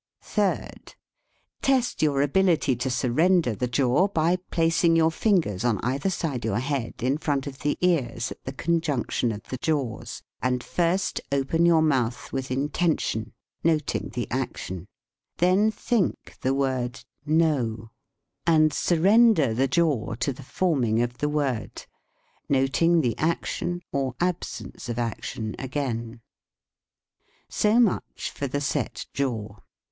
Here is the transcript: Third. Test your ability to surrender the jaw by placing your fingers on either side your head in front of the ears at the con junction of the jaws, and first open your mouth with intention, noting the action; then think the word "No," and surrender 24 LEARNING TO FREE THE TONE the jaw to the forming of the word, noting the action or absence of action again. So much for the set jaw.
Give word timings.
Third. 0.23 0.95
Test 1.61 2.01
your 2.01 2.23
ability 2.23 2.75
to 2.75 2.89
surrender 2.89 3.53
the 3.53 3.67
jaw 3.67 4.07
by 4.07 4.37
placing 4.49 4.95
your 4.95 5.11
fingers 5.11 5.63
on 5.63 5.79
either 5.83 6.09
side 6.09 6.43
your 6.43 6.57
head 6.57 7.03
in 7.03 7.19
front 7.19 7.45
of 7.45 7.59
the 7.59 7.77
ears 7.81 8.31
at 8.31 8.43
the 8.43 8.51
con 8.51 8.81
junction 8.81 9.31
of 9.31 9.43
the 9.43 9.57
jaws, 9.57 10.23
and 10.41 10.63
first 10.63 11.21
open 11.31 11.67
your 11.67 11.83
mouth 11.83 12.33
with 12.33 12.49
intention, 12.49 13.31
noting 13.63 14.09
the 14.15 14.27
action; 14.31 14.87
then 15.37 15.69
think 15.69 16.35
the 16.41 16.55
word 16.55 17.05
"No," 17.23 17.91
and 18.47 18.73
surrender 18.73 19.53
24 19.53 19.53
LEARNING 19.53 19.55
TO 19.55 19.55
FREE 19.55 19.65
THE 19.65 19.67
TONE 19.67 20.05
the 20.15 20.15
jaw 20.15 20.15
to 20.15 20.33
the 20.33 20.41
forming 20.43 21.01
of 21.03 21.17
the 21.19 21.29
word, 21.29 21.85
noting 22.49 23.01
the 23.01 23.15
action 23.19 23.83
or 23.91 24.15
absence 24.19 24.89
of 24.89 24.97
action 24.97 25.55
again. 25.59 26.21
So 27.49 27.79
much 27.79 28.31
for 28.31 28.47
the 28.47 28.61
set 28.61 29.05
jaw. 29.13 29.57